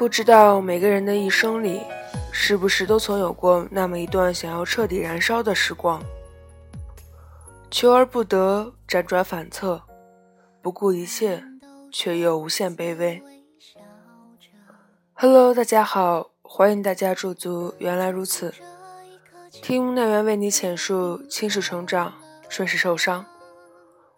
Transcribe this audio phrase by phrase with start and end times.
[0.00, 1.82] 不知道每个人的一生里，
[2.32, 6.02] 是不是都曾有过那么一段想要彻底燃烧的时光？
[7.70, 9.82] 求而不得，辗转反侧，
[10.62, 11.44] 不顾一切，
[11.92, 13.22] 却又无限卑微。
[15.12, 17.74] Hello，大家好，欢迎大家驻足。
[17.76, 18.54] 原来如此，
[19.50, 22.14] 听奈缘为你浅述青史成长，
[22.48, 23.26] 顺势受伤。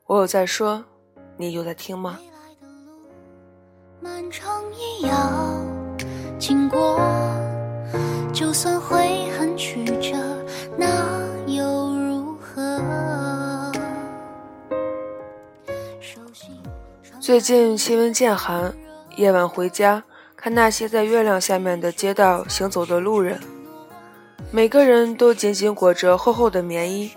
[0.07, 0.85] 我有在说，
[1.37, 2.21] 你有在听吗？
[4.01, 5.62] 漫长也要
[6.43, 6.99] 经过，
[8.33, 10.17] 就算悔恨曲折，
[10.77, 10.89] 那
[11.47, 12.83] 又如何？
[17.21, 18.75] 最近气温渐寒，
[19.15, 20.03] 夜晚回家
[20.35, 23.39] 看那些在月亮下面的街道行走的路人，
[24.51, 27.13] 每个人都紧紧裹着厚厚的棉衣，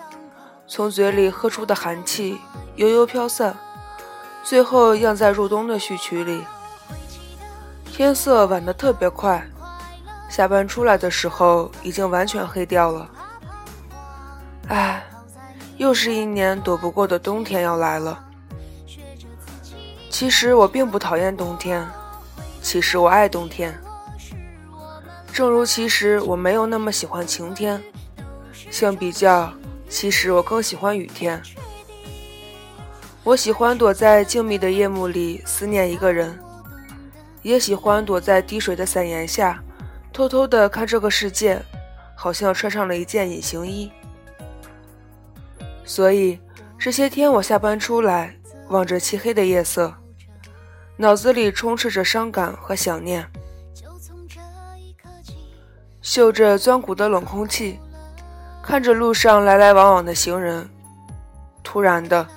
[0.67, 2.37] 从嘴里喝出的寒气
[2.76, 3.57] 悠悠飘散，
[4.43, 6.43] 最后漾在入冬的序曲里。
[7.96, 9.41] 天色晚得特别快，
[10.27, 13.10] 下班出来的时候已经完全黑掉了。
[14.68, 15.01] 唉，
[15.77, 18.21] 又是一年躲不过的冬天要来了。
[20.10, 21.88] 其实我并不讨厌冬天，
[22.62, 23.73] 其实我爱冬天。
[25.32, 27.82] 正如其实我没有那么喜欢晴天，
[28.70, 29.54] 相比较，
[29.88, 31.41] 其实我更喜欢雨天。
[33.23, 36.38] 我喜欢躲在静谧的夜幕里思念一个人。
[37.46, 39.63] 也喜欢躲在滴水的伞檐下，
[40.12, 41.62] 偷偷的看这个世界，
[42.15, 43.91] 好像穿上了一件隐形衣。
[45.84, 46.40] 所以
[46.79, 48.35] 这些天我下班出来，
[48.70, 49.93] 望着漆黑的夜色，
[50.98, 53.23] 脑子里充斥着伤感和想念，
[56.01, 57.79] 嗅着钻骨的冷空气，
[58.63, 60.68] 看着路上来来往往的行人，
[61.62, 62.27] 突然的，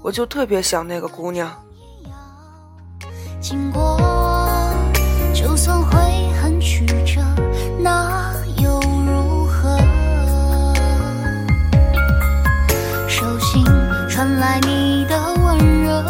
[0.00, 1.52] 我就特别想那个姑娘。
[3.40, 4.13] 经过。
[5.64, 5.98] 就算悔
[6.42, 7.22] 恨曲折，
[7.80, 9.78] 那又如何？
[13.08, 13.64] 手心
[14.06, 16.04] 传来你的温热。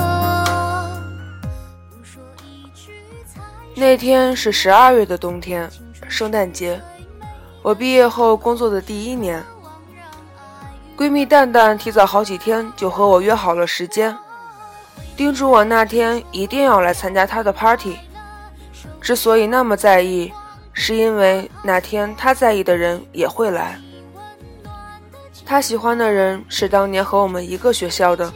[3.76, 5.70] 那天是十二月的冬天，
[6.08, 6.82] 圣诞节。
[7.62, 9.40] 我毕业后工作的第一年，
[10.98, 14.18] 闺蜜蛋蛋提早好几天就和我约好了时间，
[15.16, 17.96] 叮嘱我那天一定要来参加她的 party。
[19.04, 20.32] 之所以那么在意，
[20.72, 23.78] 是因为那天他在意的人也会来。
[25.44, 28.32] 他喜欢的人是当年和我们一个学校的，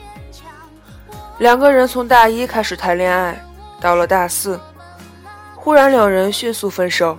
[1.39, 3.43] 两个人从大一开始谈恋爱，
[3.81, 4.61] 到了大四，
[5.57, 7.17] 忽然两人迅速分手。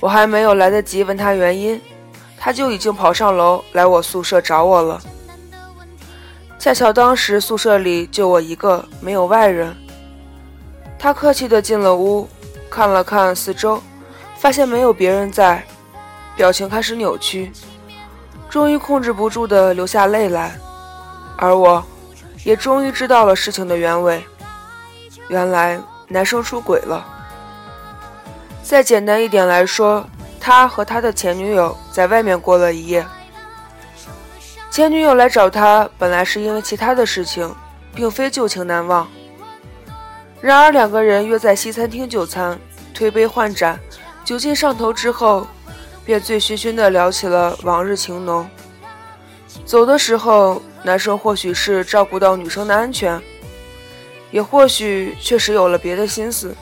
[0.00, 1.80] 我还没有来得及问他原因，
[2.36, 5.00] 他就已经跑上楼来我宿舍找我了。
[6.58, 9.72] 恰巧当时宿舍里就我一个，没有外人。
[11.02, 12.28] 他客气地进了屋，
[12.70, 13.82] 看了看四周，
[14.38, 15.66] 发现没有别人在，
[16.36, 17.50] 表情开始扭曲，
[18.48, 20.56] 终于控制不住地流下泪来。
[21.36, 21.84] 而我，
[22.44, 24.24] 也终于知道了事情的原委，
[25.26, 25.76] 原来
[26.06, 27.04] 男生出轨了。
[28.62, 30.06] 再简单一点来说，
[30.38, 33.04] 他和他的前女友在外面过了一夜。
[34.70, 37.52] 前女友来找他，本来是因为其他的事情，
[37.92, 39.08] 并非旧情难忘。
[40.42, 42.58] 然而，两个人约在西餐厅就餐，
[42.92, 43.78] 推杯换盏，
[44.24, 45.46] 酒劲上头之后，
[46.04, 48.46] 便醉醺醺地聊起了往日情浓。
[49.64, 53.22] 走的时候，男生或许是照顾到女生的安全，
[54.32, 56.56] 也或许确实有了别的心思。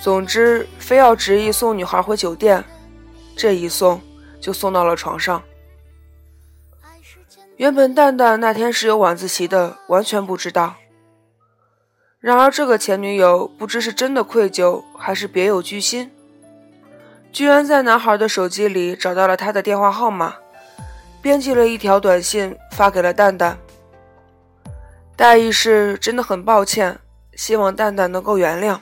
[0.00, 2.64] 总之，非要执意送女孩回酒店，
[3.36, 4.00] 这一送
[4.40, 5.42] 就送到了床上。
[7.56, 10.76] 原本蛋蛋那天是有晚自习的，完全不知道。
[12.22, 16.08] 然而，这个前女友不知是真的愧疚，还是别有居心，
[17.32, 20.36] 居然在男孩的手机里找到了他的电话号码，
[21.20, 23.58] 编辑了一条短信发给了蛋蛋，
[25.16, 27.00] 大意是真的很抱歉，
[27.34, 28.78] 希望蛋蛋能够原谅。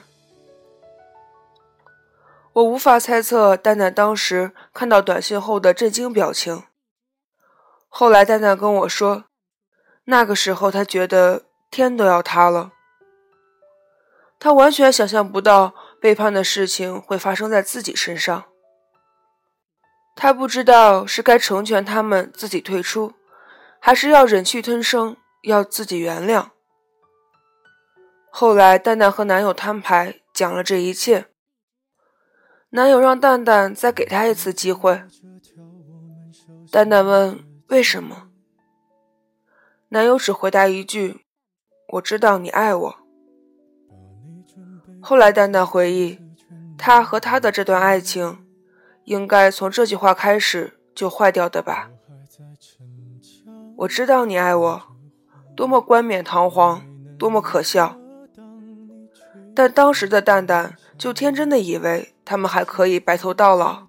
[2.53, 6.61] 我无法猜测蛋蛋当时看到短信后的震惊表情。
[7.89, 9.23] 后来蛋蛋跟我说，
[10.03, 12.73] 那个时候他觉得天都要塌了。
[14.43, 18.45] 他完全想象不到背叛的事情会发生在自己身上。
[20.15, 23.13] 他不知道是该成全他们自己退出，
[23.79, 26.49] 还是要忍气吞声，要自己原谅。
[28.31, 31.27] 后来，蛋蛋和男友摊牌，讲了这一切。
[32.71, 35.03] 男友让蛋蛋再给他一次机会。
[36.71, 38.29] 蛋蛋问：“为什么？”
[39.89, 41.25] 男友只回答一句
[41.93, 42.97] ：“我知道你爱我。”
[45.01, 46.19] 后来，蛋蛋回忆，
[46.77, 48.37] 他和他的这段爱情，
[49.05, 51.89] 应该从这句话开始就坏掉的吧。
[53.77, 54.81] 我知道你爱我，
[55.55, 56.83] 多么冠冕堂皇，
[57.17, 57.97] 多么可笑。
[59.55, 63.87] 但当时的蛋蛋就天真的以为他们还可以白头到老。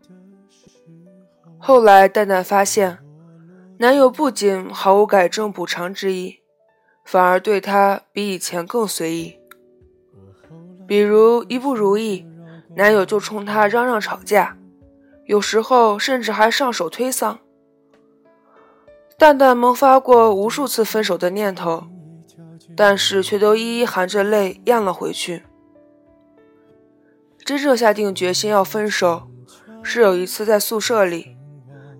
[1.58, 2.98] 后来，蛋蛋发现，
[3.78, 6.40] 男友不仅毫无改正补偿之意，
[7.04, 9.38] 反而对她比以前更随意。
[10.92, 12.26] 比如一不如意，
[12.76, 14.58] 男友就冲她嚷嚷吵架，
[15.24, 17.38] 有时候甚至还上手推搡。
[19.16, 21.84] 蛋蛋萌发过无数次分手的念头，
[22.76, 25.44] 但是却都一一含着泪咽了回去。
[27.42, 29.30] 真正下定决心要分手，
[29.82, 31.38] 是有一次在宿舍里，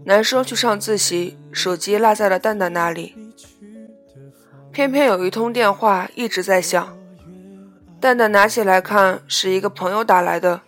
[0.05, 3.15] 男生去上自习，手机落在了蛋蛋那里，
[4.71, 6.99] 偏偏有一通电话一直在响。
[8.03, 10.61] 蛋蛋拿起来看，是一个朋友打来的，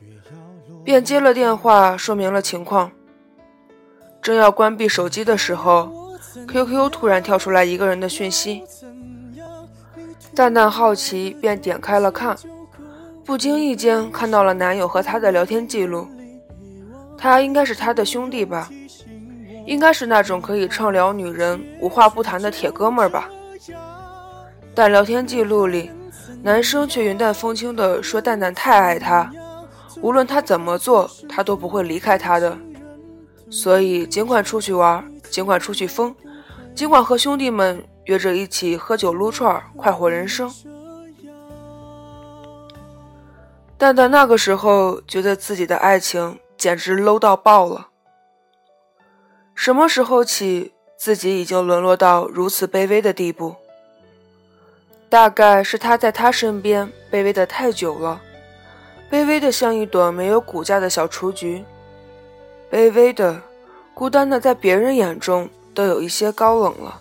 [0.85, 2.93] 便接了电话，说明了情况。
[4.23, 5.93] 正要关闭手机的时候
[6.47, 8.63] ，QQ 突然跳出来一个人的讯息。
[10.33, 12.37] 蛋蛋好奇，便点开了看，
[13.25, 16.07] 不经意间看到了男友和他的聊天记录。
[17.19, 18.71] 他应该是他的兄弟吧，
[19.67, 23.29] 应该是那种可以畅聊女人、无话不谈的铁哥们儿吧。
[24.73, 25.91] 但聊天记录里。
[26.44, 29.32] 男生却云淡风轻地说：“蛋蛋太爱他，
[30.02, 32.55] 无论他怎么做，他都不会离开他的。
[33.49, 36.14] 所以，尽管出去玩，尽管出去疯，
[36.75, 40.52] 尽管和兄弟们约着一起喝酒撸串，快活人生。”
[43.79, 47.88] 蛋蛋那个时候觉得自己的爱情简直 low 到爆了。
[49.55, 53.56] 什么时候起，自己已经沦落到如此卑微的地步？
[55.14, 58.20] 大概是他在他身边卑微的太久了，
[59.08, 61.64] 卑微的像一朵没有骨架的小雏菊，
[62.69, 63.40] 卑微的、
[63.94, 67.00] 孤单的，在别人眼中都有一些高冷了，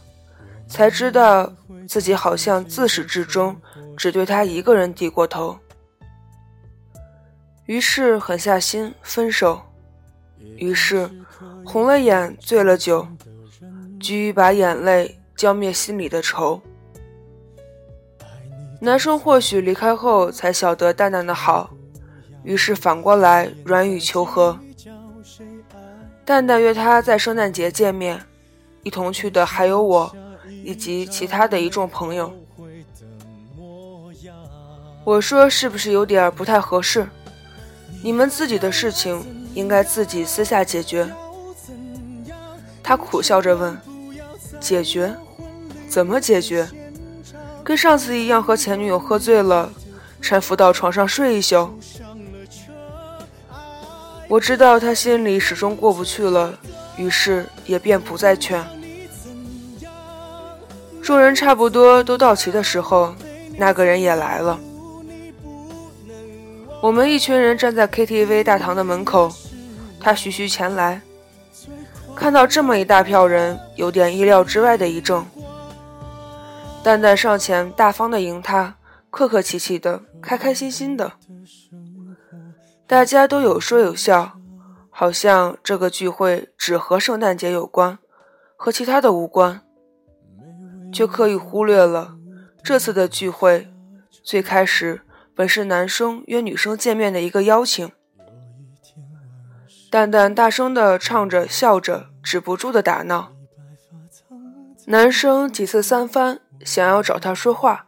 [0.67, 1.51] 才知道
[1.87, 3.59] 自己好像自始至终
[3.97, 5.57] 只对他一个人低过头，
[7.65, 9.59] 于是狠下心分手，
[10.57, 11.09] 于是
[11.65, 13.07] 红了眼，醉了酒，
[13.99, 16.61] 急于把眼泪浇灭心里的愁。
[18.83, 21.69] 男生或许离开后才晓得蛋蛋的好，
[22.43, 24.59] 于是反过来软语求和。
[26.25, 28.21] 蛋蛋约他在圣诞节见面，
[28.81, 30.13] 一同去的还有我，
[30.65, 32.33] 以及其他的一众朋友。
[35.05, 37.07] 我说是不是有点不太合适？
[38.03, 41.09] 你们自己的事情应该自己私下解决。
[42.83, 43.77] 他苦笑着问
[44.59, 45.15] ：“解决？
[45.87, 46.67] 怎么解决？”
[47.63, 49.71] 跟上次一样，和前女友喝醉了，
[50.21, 51.69] 搀扶到床上睡一宿。
[54.27, 56.53] 我知道他心里始终过不去了，
[56.97, 58.63] 于是也便不再劝。
[61.01, 63.13] 众人差不多都到齐的时候，
[63.57, 64.59] 那个人也来了。
[66.81, 69.31] 我们一群人站在 KTV 大堂的门口，
[69.99, 71.01] 他徐徐前来，
[72.15, 75.25] 看到这么一大票人，有点意料之外的一怔。
[76.83, 78.75] 蛋蛋上前，大方的迎他，
[79.09, 81.13] 客客气气的，开开心心的，
[82.85, 84.33] 大家都有说有笑，
[84.89, 87.97] 好像这个聚会只和圣诞节有关，
[88.57, 89.61] 和其他的无关，
[90.91, 92.17] 却刻意忽略了
[92.61, 93.71] 这次的聚会
[94.21, 97.89] 最开始本是男生约女生见面的一个邀请。
[99.89, 103.31] 蛋蛋大声的唱着，笑着，止不住的打闹，
[104.87, 106.41] 男生几次三番。
[106.63, 107.87] 想要找他说话，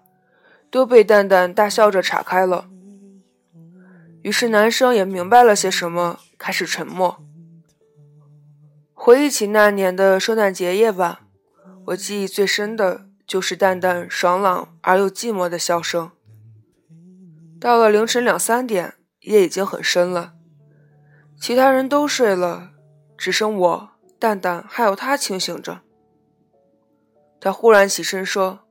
[0.70, 2.70] 都被蛋蛋大笑着岔开了。
[4.22, 7.24] 于是男生也明白了些什么，开始沉默。
[8.94, 11.20] 回忆起那年的圣诞节夜晚，
[11.88, 16.12] 我记忆最深的就是蛋蛋爽朗而又寂寞的笑声。
[17.62, 20.34] 到了凌晨两三点，夜已经很深了，
[21.40, 22.72] 其他人都睡了，
[23.16, 25.82] 只剩我、蛋蛋还有他清醒着。
[27.40, 28.65] 他忽然起身说。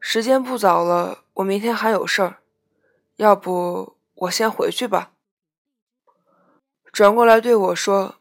[0.00, 2.36] 时间不早了，我明天还有事儿，
[3.16, 5.12] 要不我先回去吧。
[6.92, 8.16] 转过来对我说：“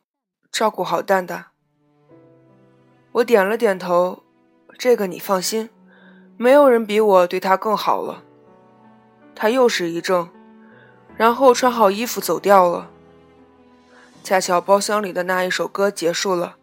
[0.51, 1.47] 照顾好蛋蛋。”
[3.13, 4.23] 我点了点头，
[4.77, 5.69] 这个你放心，
[6.35, 8.23] 没有人比我对他更好了。
[9.33, 10.29] 他又是一怔，
[11.15, 12.91] 然后穿好衣服走掉了。
[14.23, 16.57] 恰巧包厢里的那一首歌结束了，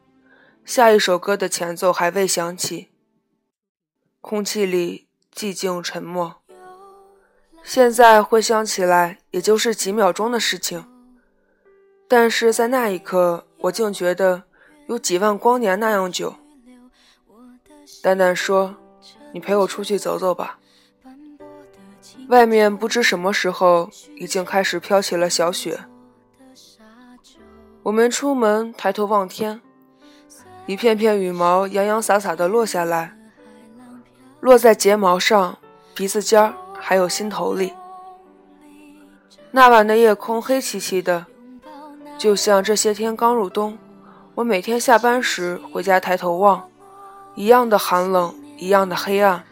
[0.65, 2.91] 下一首歌的前奏还未响起，
[4.21, 5.04] 空气里。
[5.35, 6.37] 寂静沉默，
[7.65, 10.87] 现在回想起来，也就是几秒钟的事情，
[12.07, 14.45] 但是在那一刻，我竟觉得
[14.87, 16.37] 有几万光年那样久。
[18.01, 18.77] 蛋蛋说
[19.35, 20.61] ：“你陪我出去走走吧。”
[22.29, 25.81] 外面不知什么时候已经开始飘起了小雪。
[27.83, 29.61] 我们出门，抬头望天，
[30.67, 33.17] 一片片羽毛洋洋洒洒地落下来，
[34.45, 35.57] 落在睫毛上、
[35.95, 37.73] 鼻子尖儿，还有心头里。
[39.51, 41.25] 那晚的夜空黑漆漆的，
[42.19, 43.79] 就像这些天刚入冬，
[44.35, 46.69] 我每天下班时回家抬头望，
[47.35, 49.43] 一样的寒冷，一样的黑暗。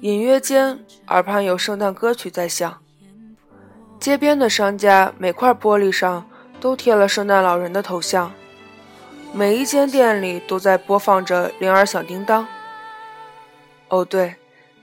[0.00, 2.78] 隐约间，耳畔有圣诞歌曲在响。
[3.98, 6.24] 街边的商家每块玻璃上
[6.62, 8.32] 都贴了圣诞老人的头像，
[9.34, 12.48] 每一间店里都在播放着铃儿响叮当。
[13.90, 14.36] 哦，对，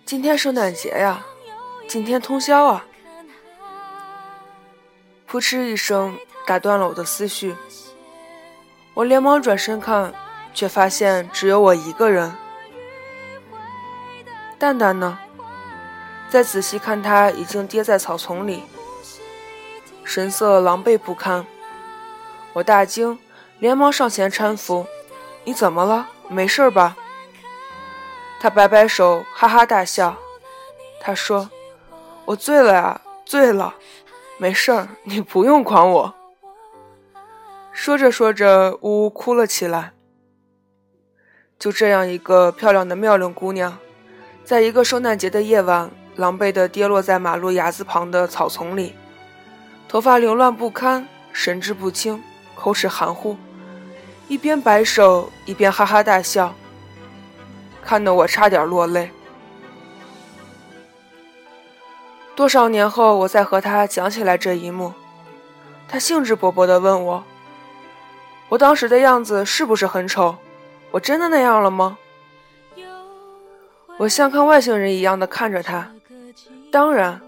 [0.06, 1.26] 今天圣诞节呀，
[1.88, 2.86] 今天通宵啊！
[5.26, 7.56] 扑哧一声，打断了我的思绪。
[8.94, 10.14] 我连忙转身看，
[10.54, 12.36] 却发现只有我一个人。
[14.60, 15.18] 蛋蛋呢？
[16.30, 18.64] 再仔细看，他已经跌在草丛里，
[20.04, 21.46] 神色狼狈不堪。
[22.52, 23.18] 我大惊，
[23.60, 24.86] 连忙上前搀扶
[25.46, 26.10] ：“你怎么了？
[26.28, 26.98] 没事吧？”
[28.40, 30.16] 他摆摆手，哈哈大笑。
[31.00, 31.50] 他说
[32.26, 33.76] ：“我醉了呀，醉了，
[34.38, 36.14] 没事儿，你不用管我。”
[37.72, 39.94] 说着说着，呜呜哭了起来。
[41.60, 43.78] 就这样一个漂亮的妙龄姑娘。
[44.44, 48.96] 在一个圣诞节的夜晚，狼狈地跌落在马路牙子旁的草丛里，
[49.90, 52.24] 头发凌乱不堪，神志不清，
[52.56, 53.36] 口齿含糊，
[54.28, 56.56] 一边摆手一边哈哈大笑，
[57.88, 59.10] 看得我差点落泪。
[62.36, 64.92] 多少年后，我再和他讲起来这一幕，
[65.88, 67.24] 他兴致勃勃地问我
[68.50, 70.36] ：“我当时的样子是不是很丑？
[70.92, 71.98] 我真的那样了吗？”
[74.00, 75.90] 我像看外星人一样的看着他，
[76.70, 77.22] 当然，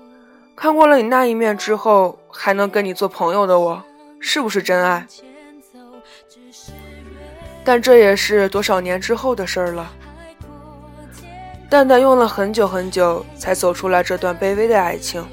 [0.58, 3.82] 看过了你那一面之后，还能跟你做朋友的我，
[4.20, 5.08] 是不是真爱？
[7.64, 9.94] 但这也是多少年之后的事儿了。
[11.70, 15.24] 蛋蛋用了很久很久，才走出来这段卑微的爱情。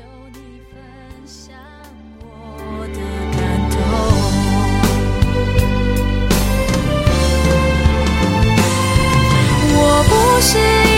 [9.78, 10.95] 我不是。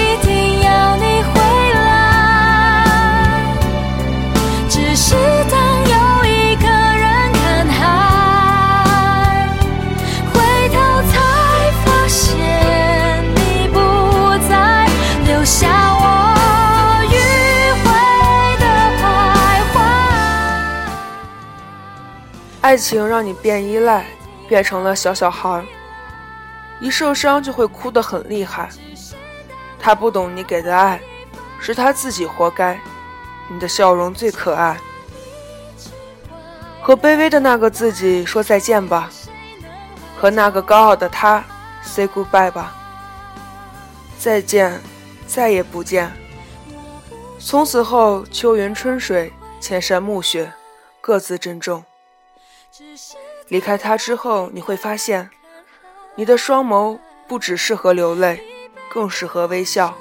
[22.69, 24.05] 爱情让你变依赖，
[24.47, 25.65] 变成了小小孩，
[26.81, 28.69] 一受伤就会哭得很厉害。
[29.79, 31.01] 他不懂你给的爱，
[31.59, 32.79] 是他自己活该。
[33.49, 34.77] 你的笑容最可爱，
[36.83, 39.09] 和卑微的那个自己说再见吧，
[40.21, 41.43] 和那个高傲的他
[41.83, 42.77] say goodbye 吧。
[44.19, 44.79] 再见，
[45.27, 46.13] 再也不见。
[47.39, 50.53] 从此后，秋云春水，千山暮雪，
[51.01, 51.83] 各自珍重。
[53.49, 55.31] 离开他之后，你会发现，
[56.15, 58.43] 你的双眸不只适合流泪，
[58.91, 59.97] 更适合微笑。